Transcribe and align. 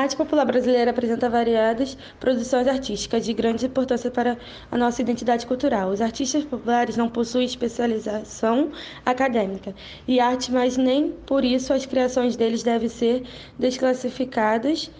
Arte 0.00 0.16
popular 0.16 0.46
brasileira 0.46 0.92
apresenta 0.92 1.28
variadas 1.28 1.94
produções 2.18 2.66
artísticas 2.66 3.22
de 3.22 3.34
grande 3.34 3.66
importância 3.66 4.10
para 4.10 4.38
a 4.70 4.78
nossa 4.78 5.02
identidade 5.02 5.44
cultural. 5.44 5.90
Os 5.90 6.00
artistas 6.00 6.42
populares 6.42 6.96
não 6.96 7.06
possuem 7.06 7.44
especialização 7.44 8.70
acadêmica 9.04 9.74
e 10.08 10.18
arte, 10.18 10.50
mas 10.50 10.78
nem 10.78 11.12
por 11.26 11.44
isso 11.44 11.74
as 11.74 11.84
criações 11.84 12.34
deles 12.34 12.62
devem 12.62 12.88
ser 12.88 13.24
desclassificadas. 13.58 14.90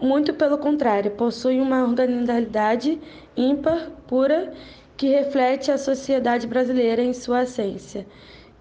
Muito 0.00 0.34
pelo 0.34 0.58
contrário, 0.58 1.12
possuem 1.12 1.60
uma 1.60 1.84
organidade 1.84 3.00
ímpar, 3.36 3.88
pura, 4.08 4.52
que 4.96 5.10
reflete 5.10 5.70
a 5.70 5.78
sociedade 5.78 6.48
brasileira 6.48 7.00
em 7.00 7.12
sua 7.12 7.44
essência. 7.44 8.04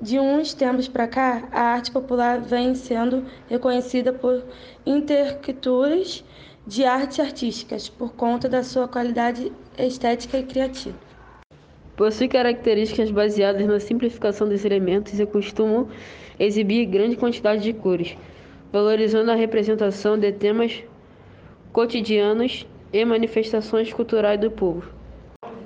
De 0.03 0.19
uns 0.19 0.53
tempos 0.53 0.89
para 0.89 1.07
cá, 1.07 1.47
a 1.49 1.61
arte 1.61 1.89
popular 1.89 2.41
vem 2.41 2.75
sendo 2.75 3.23
reconhecida 3.49 4.11
por 4.11 4.43
interlocutores 4.85 6.25
de 6.67 6.83
artes 6.83 7.21
artísticas 7.21 7.87
por 7.87 8.11
conta 8.11 8.49
da 8.49 8.63
sua 8.63 8.85
qualidade 8.85 9.49
estética 9.77 10.37
e 10.37 10.43
criativa. 10.43 10.97
Possui 11.95 12.27
características 12.27 13.11
baseadas 13.11 13.65
na 13.65 13.79
simplificação 13.79 14.49
dos 14.49 14.65
elementos 14.65 15.17
e 15.17 15.25
costumam 15.25 15.87
exibir 16.37 16.85
grande 16.85 17.15
quantidade 17.15 17.63
de 17.63 17.71
cores, 17.71 18.17
valorizando 18.73 19.31
a 19.31 19.35
representação 19.35 20.17
de 20.17 20.33
temas 20.33 20.83
cotidianos 21.71 22.67
e 22.91 23.05
manifestações 23.05 23.93
culturais 23.93 24.37
do 24.37 24.51
povo. 24.51 24.83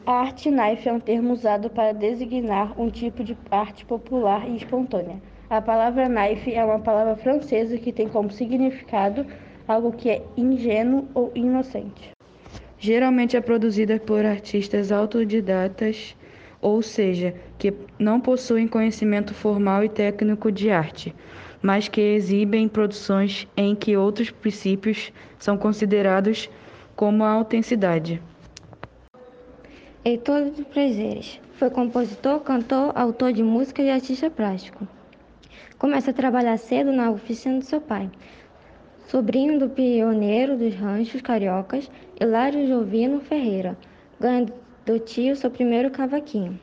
A 0.08 0.22
arte 0.22 0.50
naif 0.50 0.88
é 0.88 0.94
um 0.94 1.02
termo 1.02 1.34
usado 1.34 1.70
para 1.70 1.92
designar 1.92 2.80
um 2.80 2.90
tipo 2.90 3.26
de 3.26 3.38
arte 3.52 3.84
popular 3.84 4.48
e 4.48 4.56
espontânea. 4.56 5.22
A 5.50 5.62
palavra 5.62 6.08
naif 6.08 6.50
é 6.50 6.64
uma 6.64 6.80
palavra 6.80 7.18
francesa 7.18 7.78
que 7.78 7.92
tem 7.92 8.08
como 8.08 8.32
significado 8.32 9.26
algo 9.68 9.92
que 9.92 10.10
é 10.10 10.22
ingênuo 10.38 11.10
ou 11.14 11.30
inocente. 11.36 12.12
Geralmente 12.80 13.36
é 13.36 13.42
produzida 13.42 14.00
por 14.00 14.24
artistas 14.24 14.94
autodidatas, 14.94 16.16
ou 16.62 16.82
seja, 16.82 17.36
que 17.58 17.74
não 18.00 18.22
possuem 18.22 18.66
conhecimento 18.66 19.34
formal 19.34 19.84
e 19.84 19.90
técnico 19.90 20.50
de 20.50 20.72
arte, 20.72 21.14
mas 21.62 21.90
que 21.90 22.00
exibem 22.00 22.70
produções 22.70 23.46
em 23.58 23.76
que 23.76 23.98
outros 23.98 24.32
princípios 24.32 25.12
são 25.38 25.58
considerados 25.58 26.50
como 26.96 27.26
a 27.26 27.30
autenticidade. 27.30 28.22
Heitor 30.08 30.52
de 30.52 30.64
Prazeres. 30.64 31.38
Foi 31.56 31.70
compositor, 31.70 32.40
cantor, 32.40 32.94
autor 32.96 33.34
de 33.34 33.44
música 33.44 33.82
e 33.82 33.90
artista 33.90 34.30
plástico. 34.30 34.88
Começa 35.78 36.12
a 36.12 36.14
trabalhar 36.14 36.56
cedo 36.56 36.94
na 36.94 37.12
oficina 37.12 37.60
do 37.60 37.66
seu 37.66 37.82
pai. 37.82 38.10
Sobrinho 39.10 39.60
do 39.60 39.68
pioneiro 39.68 40.56
dos 40.56 40.74
ranchos 40.76 41.22
cariocas, 41.22 41.92
Hilário 42.22 42.66
Jovino 42.70 43.20
Ferreira. 43.20 43.78
Ganha 44.18 44.46
do 44.86 44.98
tio 44.98 45.36
seu 45.36 45.52
primeiro 45.52 45.92
cavaquinho. 45.92 46.58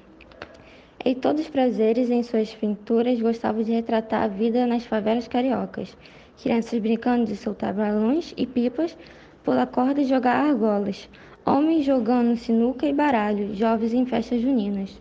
Heitor 1.04 1.34
dos 1.34 1.50
Prazeres, 1.50 2.08
em 2.08 2.22
suas 2.22 2.54
pinturas, 2.54 3.20
gostava 3.20 3.62
de 3.62 3.72
retratar 3.72 4.22
a 4.22 4.28
vida 4.28 4.66
nas 4.66 4.86
favelas 4.86 5.28
cariocas. 5.28 5.94
Crianças 6.42 6.80
brincando 6.80 7.26
de 7.26 7.36
soltar 7.36 7.74
balões 7.74 8.32
e 8.38 8.46
pipas, 8.46 8.96
pular 9.42 9.66
corda 9.66 10.00
e 10.00 10.06
jogar 10.06 10.36
argolas. 10.48 11.10
Homens 11.46 11.84
jogando 11.84 12.36
sinuca 12.38 12.86
e 12.86 12.92
baralho, 12.92 13.54
jovens 13.54 13.92
em 13.92 14.06
festas 14.06 14.40
juninas. 14.40 14.98